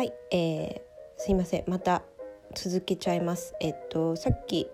[0.00, 1.64] はい、えー、すいません。
[1.66, 2.00] また
[2.54, 3.54] 続けちゃいます。
[3.60, 4.66] えっとさっき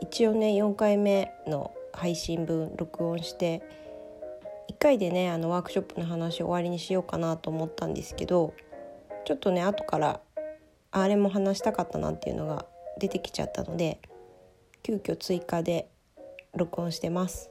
[0.00, 3.62] 一応ね4回目の配信分録音して
[4.72, 8.52] 1回でねあのワークショップの話終わりにしようかなと思ったんですけど
[9.24, 10.20] ちょっとね後から
[10.90, 12.66] あれも話したかったなっていうのが
[12.98, 14.00] 出てきちゃったので
[14.82, 15.88] 急遽追加で
[16.56, 17.48] 録音してます。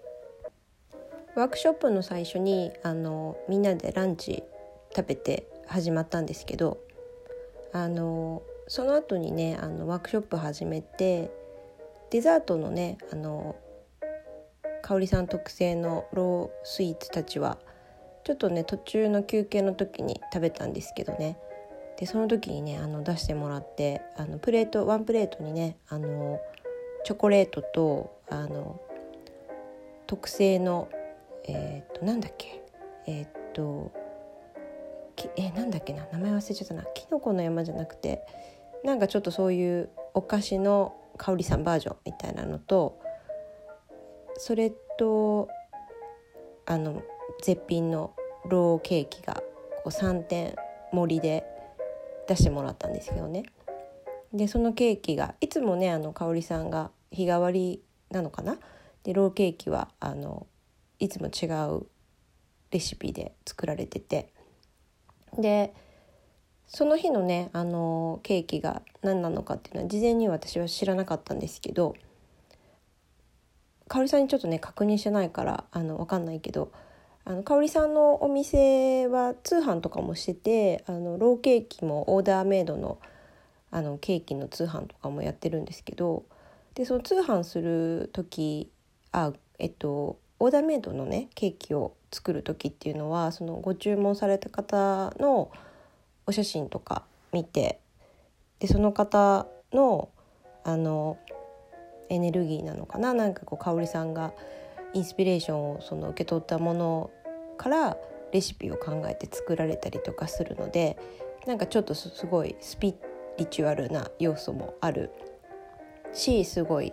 [1.37, 4.43] ワークショップの最初にあのみんなでランチ
[4.93, 6.83] 食べて始まったんですけど
[7.73, 11.31] あのその後にねあのワークショップ始めて
[12.11, 13.55] デザートのねあの
[14.83, 17.57] 香里さん特製のロースイーツたちは
[18.23, 21.37] ちょっとね途中の休憩の時に食べたんですけどね。
[21.97, 26.39] でその時にねあの出してもらってあのプレートワンプレートにねあの
[27.05, 28.81] チョコレートとあの
[30.07, 30.89] 特製の
[31.45, 32.61] えっ、となんだっけ？
[33.07, 33.91] えっ、と
[35.35, 36.83] えなんだっけな名前忘れちゃったな。
[36.93, 38.25] きのこの山じゃなくて
[38.83, 42.99] なんかちょっとそういうお菓子の香りさんバージョンみたいなのと
[44.37, 45.49] それと
[46.65, 47.03] あの
[47.41, 49.41] 絶品のローケーキが
[49.83, 50.55] こう3点
[50.91, 51.43] 盛りで
[52.27, 53.43] 出してもらったんですけどね。
[54.33, 58.57] でそのケーキがいつもねあの香里さんが日替わりなのかな？
[59.03, 60.47] でローケーキはあの
[60.99, 61.45] いつも違
[61.75, 61.85] う
[62.71, 64.32] レシピで作られてて
[65.37, 65.73] で
[66.67, 71.95] その日のねあのケーキが何なのかっていうのは事前に私は知らなかったんですけど
[73.87, 76.71] 香織さんにちょっとね確認してないからあの分かんないけど
[77.25, 82.99] あの香織さんのお店は通販とかもしててあのローケーキもオーダーメイドの
[83.71, 86.25] あのケーキの通販とかもやってるんですけど
[86.75, 88.69] でその通販する時
[89.11, 95.49] あえっとオーダーメイドのねケーキを作る時っていうのはそのご注文された方の
[96.25, 97.79] お写真とか見て
[98.59, 100.09] でその方の
[100.65, 101.17] あの
[102.09, 103.13] エネルギーなのかな？
[103.13, 104.33] なんかこう香織さんが
[104.93, 107.09] インスピレーションをその受け取ったもの
[107.55, 107.95] から
[108.33, 110.97] レシピを考えて作られたりとかするので
[111.47, 112.95] なんかちょっとすごいスピ
[113.37, 115.09] リチュアルな要素もある
[116.11, 116.91] しすごい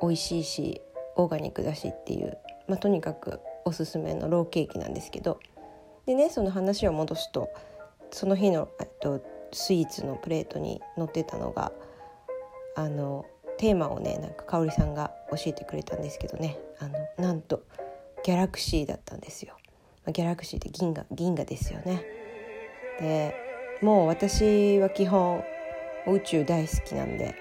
[0.00, 0.80] 美味しいし
[1.16, 2.38] オーガニックだしっていう、
[2.68, 5.40] まあ、とにかくおすすめのローケーキなんですけど
[6.06, 7.48] でねその話を戻すと
[8.10, 11.72] その日の、えっと、スイーツのプレートに載ってたのが
[12.76, 13.24] あの
[13.58, 17.62] テーマをねなんか香織さんが教えてくれたんですけどねあのなんと
[18.24, 19.56] ギャラクシーだったんですよ。
[20.12, 22.04] ギャラクシーって銀河銀河ですよね。
[23.00, 23.34] で
[23.82, 25.42] もう私は基本
[26.06, 27.34] 宇宙大好きなんで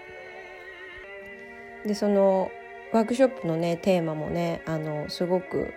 [1.86, 2.52] でその
[2.94, 5.74] ワークショップのねテーマもねあのすごく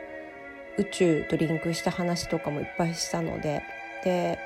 [0.79, 3.63] 宇宙とリンクした話とかもいっぱいしたので
[4.05, 4.39] で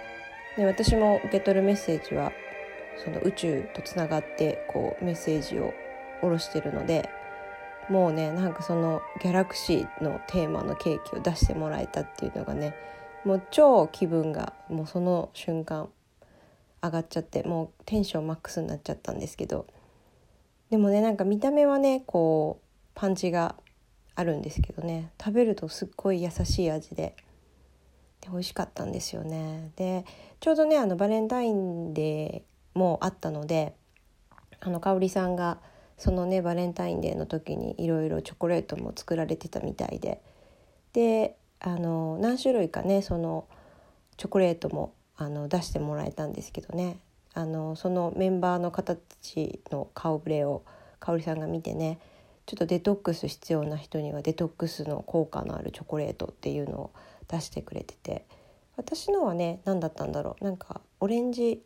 [0.56, 2.32] で私も受け取るメッセージは
[3.04, 5.74] その宇宙とつながってこうメッセージを
[6.20, 7.10] 下ろしてるので
[7.88, 12.74] もうねなんかそのギャラクシーのテーマのケーキを出してもらえたっていうのがね
[13.24, 15.88] もう超気分がもうその瞬間
[16.82, 19.66] 上がっちゃってもうテンションマックスになっちゃったんですけど
[20.70, 23.56] でもねなんか見た目はねこうパンチが
[24.14, 25.10] あるんですけどね。
[25.18, 27.16] 食べるとすっごい優しい味で。
[28.20, 29.70] で美味しかったんですよね。
[29.76, 30.04] で
[30.40, 33.74] ちょうどねあのバレンタインデーもあったので
[34.60, 35.58] あの香里さんが
[35.96, 40.22] そのねバレンタインデーの時にいろいろチョコレートも作られてたみたいで。
[40.92, 43.46] であの何種類かねその
[44.16, 46.98] チョコレートもあの出してもらえたんですけどね。
[47.34, 50.64] あのそのメンバーの方たちの顔ぶれを
[50.98, 51.98] 香織さんが見てね
[52.46, 56.90] ちょっとデトックス必要な人にはデトックスの効果のあるチョコレートっていうのを
[57.28, 58.26] 出してくれてて
[58.76, 60.44] 私のはね何だったんだろう。
[60.44, 61.62] なんかオレンジ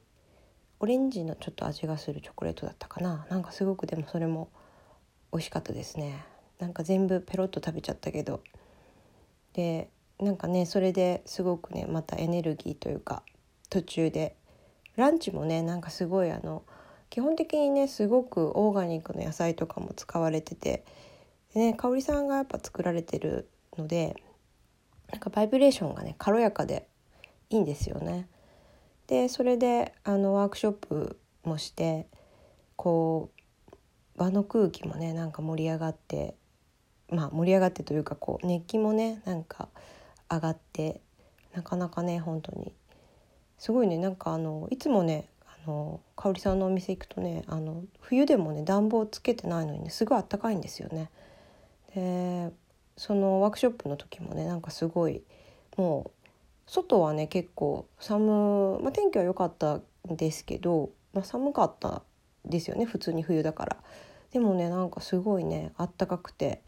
[0.80, 3.26] オレンジのちょっと味がするチョコレートだったかな。
[3.30, 4.50] なんかすごくでもそれも
[5.32, 6.24] 美味しかったですね。
[6.58, 8.40] なんか全部ペロッと食べちゃったけど。
[9.54, 9.88] で
[10.20, 13.22] なんかねそれですごくねまたエネルギーというか
[13.70, 14.36] 途中で
[14.96, 16.62] ランチもねなんかすごいあの
[17.10, 20.84] 基本的にねすごくオーガニックの野菜とかも使われてて
[21.54, 23.48] で、ね、香さんがやっぱ作られてる
[23.78, 24.16] ので
[25.10, 26.88] なんかバイブレーションがね軽やかで
[27.50, 28.26] いいんですよね。
[29.06, 32.06] でそれであのワークショップもして
[32.76, 33.30] こ
[33.72, 36.34] う場の空気もねなんか盛り上がって
[37.10, 39.68] まあ盛り上がってというかこう熱気もねなんか
[40.30, 41.00] 上がって
[41.54, 42.72] なかなかね本当に
[43.58, 43.98] すごいね。
[43.98, 51.10] なんかあのいつもねあの香織さんのお店行くとねあの冬でもね暖房つけてないのにねすごいあったかいんですよね。
[51.94, 52.52] で
[52.96, 55.22] そのワークショップの時もねなんかすごい
[55.76, 56.30] もう
[56.66, 62.02] 外はね結構寒、まあ、天気は良かったんですけど、まあ、寒かった
[62.44, 63.76] ですよね普通に冬だから。
[64.32, 66.62] でもねなんかすごいねあったかくて。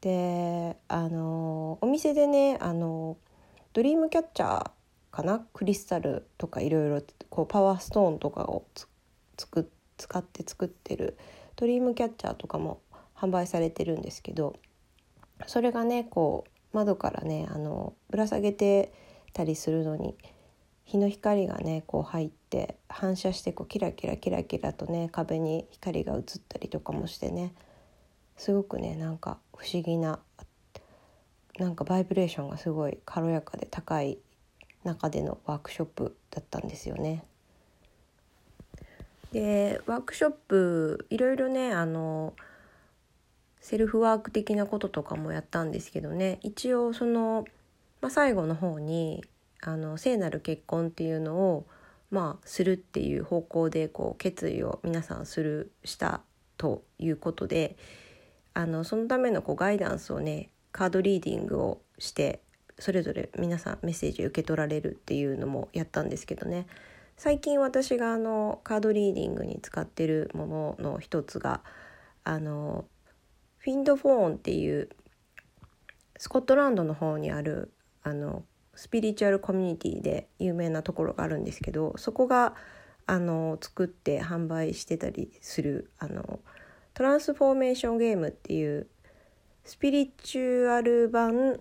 [0.00, 3.18] であのお店でねあの
[3.74, 4.70] ドリームキャッチャー
[5.10, 5.46] かな？
[5.52, 7.02] クリスタルとかいろいろ
[7.46, 8.64] パワーストーンとかを
[9.36, 11.18] 使って作ってる
[11.56, 12.80] ドリームキャッチャーとかも
[13.14, 14.56] 販売されてるんですけど
[15.46, 18.92] それがねこう窓からねあのぶら下げて
[19.32, 20.16] たりするのに
[20.84, 27.52] 日の光がねこう入って反射してこうキラキラキラキラとね壁に光が映ったりとかもしてね
[28.36, 30.18] すごくねなんか不思議な
[31.58, 34.18] なんかバイブレーションがすごい軽やかで高い
[34.84, 37.24] 中でのワークショップだったんですよね。
[39.32, 42.34] でワークショップいろいろねあの
[43.60, 47.44] セルフワーク的なこととかもやったんですけどね一応その、
[48.00, 49.22] まあ、最後の方に
[49.60, 51.66] あの聖なる結婚っていうのを
[52.10, 56.22] まあするっていう方向でこう決意を皆さんするした
[56.56, 57.76] ということで
[58.54, 62.40] あのそのためのこうガイダンスをねカードリーディングをして
[62.80, 66.66] それぞれ皆さんメッセージ受け取られるっていうのもやったんですけどね。
[67.16, 71.62] 最近私があのカードリーディングに使ってるものの一つが
[72.24, 72.86] あの
[73.58, 74.88] フィンドフォーンっていう
[76.16, 78.44] スコットランドの方にあるあの
[78.74, 82.54] スピリチュアルコミュニティで有名なところがあるんですけどそこが
[83.06, 86.40] あの作って販売してたりするあの
[86.94, 88.86] トランスフォーメーションゲームっていう
[89.64, 91.60] スピリチュアル版、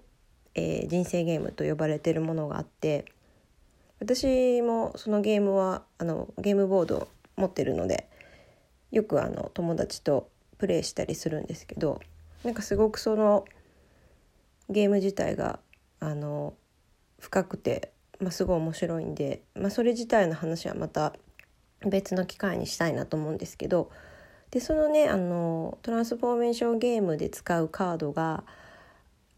[0.60, 3.06] えー、人生ゲームと呼ばれてるものがあって
[4.02, 7.08] 私もそのゲームはあのゲームボードを
[7.38, 8.10] 持ってるので
[8.92, 12.02] よくあの友達とプレイしたりするんですけど
[12.44, 13.46] なんかすごくその
[14.70, 15.60] ゲーム自体が
[16.02, 16.54] あの
[17.20, 21.14] 深くて、まあ、すごい面白いんで、まあ、それ自体の話はまた
[21.88, 23.90] 別の機会にしたいなと思うんですけど
[24.52, 28.44] でそのねあのトランスフォーメーションゲームで使うカードが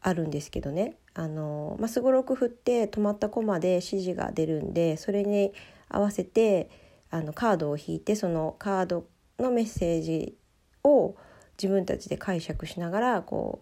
[0.01, 0.95] あるんですけどね。
[1.13, 5.53] あのますごろく振って止まったコマで指示が出るんでそれに
[5.89, 6.69] 合わせて
[7.09, 9.05] あのカードを引いてそのカード
[9.37, 10.37] のメッセージ
[10.83, 11.15] を
[11.61, 13.61] 自分たちで解釈しながらこ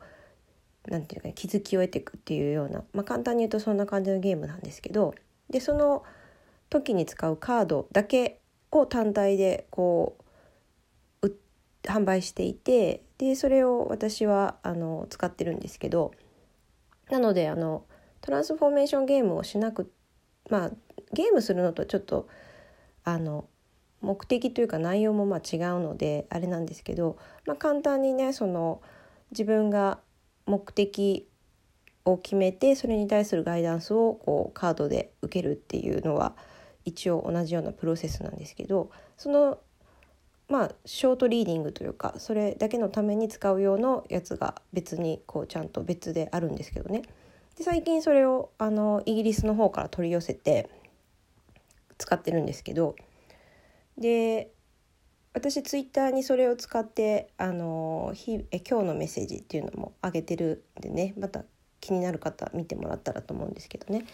[0.88, 5.16] う何て言うか気づきを得ていくっていうような、まあ、簡単に言うとそんな感じのゲームなんですけど
[5.50, 6.04] でその
[6.70, 8.40] 時に使うカードだけ
[8.72, 10.30] を単体でこう
[11.84, 16.12] 販売していてでそれを私はあの使ってるんですけど
[17.10, 17.86] なのであの
[18.22, 19.92] トランスフォーメーションゲームをしなく
[20.50, 20.72] まあ
[21.14, 22.28] ゲームするのとちょっと
[23.04, 23.48] あの
[24.02, 28.82] 目的というか内容もまあ違うのであれなんですけど、まあ、簡単にねその
[29.32, 30.00] 自分が
[30.46, 31.28] 目的
[32.06, 36.36] を決めてそれに対するガイダンスをこうカードで受けるっていうのは
[36.86, 39.60] 一応同じようなプロセスなんですけどその
[40.50, 47.04] まあショートリーディングというかそれだけのために使う用のやつが別にこうちゃんと別であるんですけどね。
[47.56, 50.70] で最近それをあのイギリスの方から取り寄せて
[51.98, 52.96] 使ってるんですけど。
[53.98, 54.52] で
[55.34, 61.44] 私ツイッターにそれを使ってあのひえ今日のメッセージっていうのも上げてるんでねまた
[61.82, 64.06] 気になる方見てもらったらと思うんですけどね。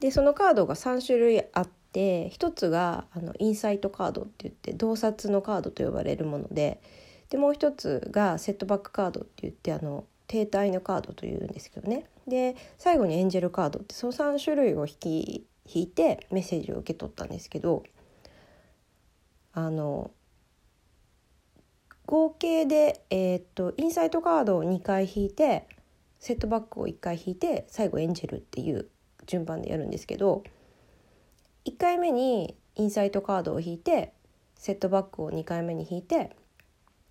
[0.00, 6.80] でそのカードが3種類あって1つがあのインサイトカードって言って洞察のカードと呼ばれるもので
[7.30, 12.06] でもう1つがセットバックカードって言ってあの停滞のカードというんですけどね。
[12.26, 17.82] で最後にエンジェルカードってその3種類を引き引いてメッセージを受け取ったんですけど
[19.52, 20.10] あの
[22.06, 25.68] 合計で、えー、っとインサイトカードを2回引いて
[26.18, 28.88] セットバックを1回引いて最後エンジェルっていう
[29.26, 30.42] 順番でやるんですけど
[31.84, 34.14] 回目にインサイトカードを引いて
[34.54, 36.34] セットバックを2回目に引いて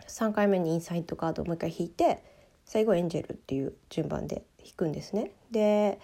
[0.07, 2.23] 3回目にインサイトカードをもう1回引いて
[2.65, 5.31] 最後エンジェルっていう順番で引くんですね。
[5.51, 5.99] で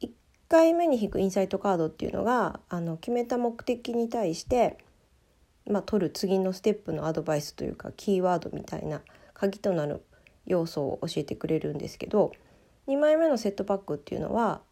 [0.00, 0.08] 1
[0.48, 4.78] 回目に引くインサイトカードっていうのがあの決めた目的に対して
[5.66, 9.02] まあ、取る次のステップのアドバイスというかキーワードみたいな
[9.34, 10.02] 鍵となる
[10.46, 12.32] 要素を教えてくれるんですけど
[12.88, 14.62] 2枚目のセットバックっていうのは、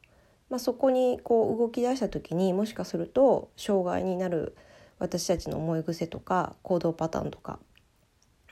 [0.51, 4.57] まあ、そこにこう動き出した時にもしかすると障害になる
[4.99, 7.59] 私たちの思い癖とか行動パターンとか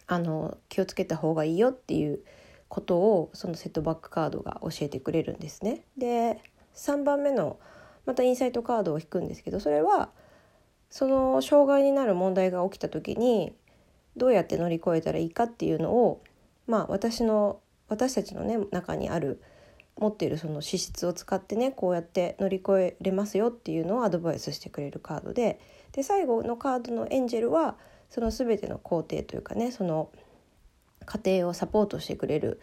[0.06, 2.20] あの気をつけた方がいいよっていう
[2.68, 5.82] ことをそのセットバックカードが教えてくれるんですね。
[5.96, 6.40] で
[6.74, 7.58] 3番目の
[8.04, 10.10] またインサイトカードを引くんですけどそれは
[10.90, 13.54] 「その障害になる問題が起きた時に
[14.16, 16.22] どうやって乗り越えたらいいかっていうのを
[16.66, 19.42] まあ私の私たちのね中にある
[19.98, 25.58] 持っているその資質を使ってねこうやって乗り越えれますよっていうのをアドバイスしてくれるカードで
[25.92, 27.76] で最後のカードのエンジェルは
[28.10, 30.10] その全ての工程というかねその
[31.06, 32.60] 過程をサポートしてくれる、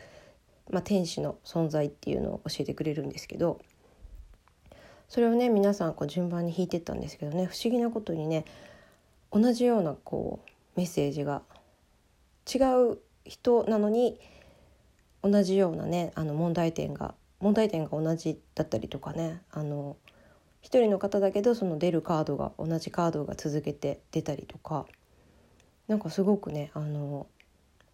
[0.70, 3.60] まあ、天使の存在っていうのを教えてくれるんですけど
[5.10, 8.46] それをね皆さんこう順番に引いてったんですけどね不思議なことにね
[9.32, 11.42] 同じようなこうメッセージが
[12.54, 12.60] 違
[12.92, 14.20] う人なのに
[15.24, 19.42] 同じようなねあの問題点が問題点が同じだったりとかね。
[19.52, 19.98] あの
[20.62, 24.86] 一人の方だけどその出るカードが同じカードが続けて出たりとか。
[25.90, 27.28] なんかすごくねあの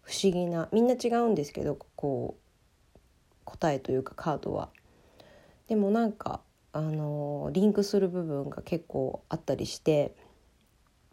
[0.02, 2.36] 不思議なみんな違うんですけどこ
[2.94, 2.98] う
[3.44, 4.68] 答えというかカードは。
[5.66, 6.42] でもなんか
[6.72, 10.14] あのリンクする部分が結構あったりして。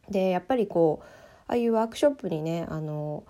[0.10, 1.06] でやっぱりこう
[1.48, 3.26] ああいうワークショップにねあの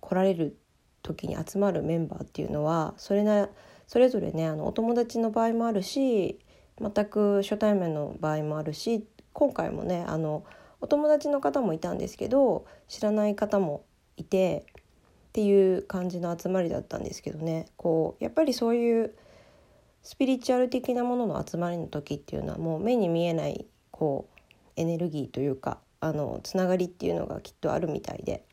[0.00, 0.56] 来られる
[1.02, 3.48] 時に集まるメンバーっていうのはそれな
[3.86, 6.38] それぞれねあのお友達の場合もあるし
[6.80, 10.44] 全く初対面の場合もあるし今回もねあの
[10.80, 13.84] お友達の方もいたんですけど知らない方も
[14.16, 14.66] いて
[15.28, 17.66] っていう感じの集まりだったんですけどね。
[17.76, 19.14] こうやっぱりそういう
[20.02, 24.40] スピリチュアル的なものの集まりの時っていうのはもう目に見えないこう
[24.76, 28.44] エネルギーというかあのつながりっていうのがきっとあるみたいで。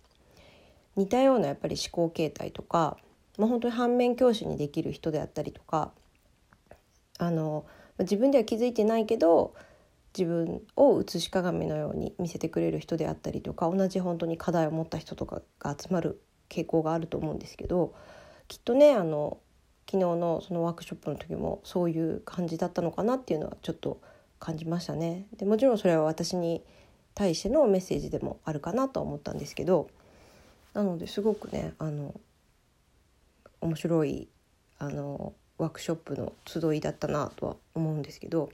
[1.00, 2.98] 似たようなやっぱり思考形態とか、
[3.38, 5.94] まあ、本当に反面教師にできる人であったりとか
[7.18, 7.66] あの
[8.00, 9.54] 自分では気づいてないけど
[10.18, 17.94] 自分を映し鏡のように見せてくれる人であったりとか同じ本当に課題を持った人とかが集まる傾向があると思うんですけど
[18.50, 19.38] きっとねあの
[19.90, 24.02] 昨日のそのワークショップの時もそういう感じだったのかなっていうのはちょっと
[24.38, 25.28] 感じましたね。
[25.38, 26.62] でもちろんそれは私に
[27.16, 29.90] 対してのメッセージでもあるかなと思ったんですけど
[30.74, 32.14] なのですごくねあの
[33.62, 34.28] 面白い
[34.78, 38.50] あのワークショップの集いだったなとは思うんですけど